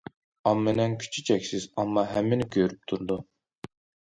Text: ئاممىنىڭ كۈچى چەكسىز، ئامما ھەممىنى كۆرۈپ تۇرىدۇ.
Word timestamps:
ئاممىنىڭ 0.51 0.95
كۈچى 1.03 1.23
چەكسىز، 1.27 1.67
ئامما 1.75 2.05
ھەممىنى 2.15 2.49
كۆرۈپ 2.57 2.91
تۇرىدۇ. 2.93 3.19